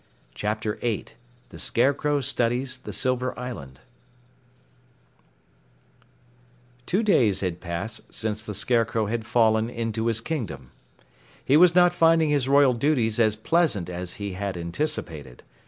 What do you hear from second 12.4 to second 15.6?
royal duties as pleasant as he had anticipated.